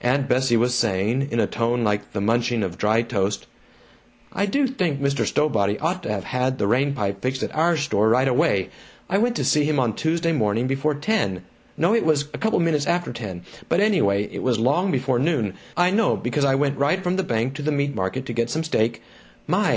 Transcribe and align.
Aunt 0.00 0.28
Bessie 0.28 0.56
was 0.56 0.74
saying, 0.74 1.28
in 1.30 1.38
a 1.38 1.46
tone 1.46 1.84
like 1.84 2.10
the 2.12 2.20
munching 2.20 2.64
of 2.64 2.76
dry 2.76 3.02
toast: 3.02 3.46
"I 4.32 4.44
do 4.44 4.66
think 4.66 4.98
Mr. 5.00 5.24
Stowbody 5.24 5.78
ought 5.80 6.02
to 6.02 6.10
have 6.10 6.24
had 6.24 6.58
the 6.58 6.66
rain 6.66 6.92
pipe 6.92 7.22
fixed 7.22 7.44
at 7.44 7.54
our 7.54 7.76
store 7.76 8.08
right 8.08 8.26
away. 8.26 8.70
I 9.08 9.18
went 9.18 9.36
to 9.36 9.44
see 9.44 9.62
him 9.62 9.78
on 9.78 9.94
Tuesday 9.94 10.32
morning 10.32 10.66
before 10.66 10.96
ten, 10.96 11.44
no, 11.76 11.94
it 11.94 12.04
was 12.04 12.24
couple 12.24 12.58
minutes 12.58 12.86
after 12.88 13.12
ten, 13.12 13.44
but 13.68 13.78
anyway, 13.78 14.24
it 14.32 14.42
was 14.42 14.58
long 14.58 14.90
before 14.90 15.20
noon 15.20 15.54
I 15.76 15.92
know 15.92 16.16
because 16.16 16.44
I 16.44 16.56
went 16.56 16.76
right 16.76 17.00
from 17.00 17.14
the 17.14 17.22
bank 17.22 17.54
to 17.54 17.62
the 17.62 17.70
meat 17.70 17.94
market 17.94 18.26
to 18.26 18.32
get 18.32 18.50
some 18.50 18.64
steak 18.64 19.00
my! 19.46 19.68